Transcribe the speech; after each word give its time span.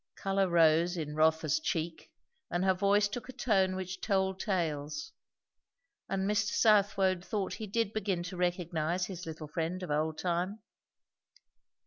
Colour 0.15 0.49
rose 0.49 0.97
in 0.97 1.13
Rotha's 1.15 1.59
cheek, 1.59 2.09
and 2.49 2.65
her 2.65 2.73
voice 2.73 3.07
took 3.07 3.29
a 3.29 3.33
tone 3.33 3.75
which 3.75 4.01
told 4.01 4.39
tales; 4.39 5.13
and 6.09 6.27
Mr. 6.27 6.53
Southwode 6.53 7.23
thought 7.23 7.53
he 7.53 7.67
did 7.67 7.93
begin 7.93 8.23
to 8.23 8.35
recognize 8.35 9.05
his 9.05 9.27
little 9.27 9.47
friend 9.47 9.83
of 9.83 9.91
old 9.91 10.17
time. 10.17 10.63